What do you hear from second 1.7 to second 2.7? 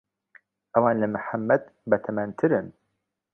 بەتەمەنترن.